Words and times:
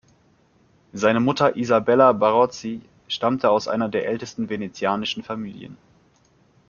Seine 0.93 1.19
Mutter 1.19 1.55
Isabella 1.57 2.11
Barozzi 2.13 2.81
stammte 3.07 3.51
aus 3.51 3.67
einer 3.67 3.87
der 3.87 4.07
ältesten 4.07 4.49
venezianischen 4.49 5.21
Familien. 5.21 5.77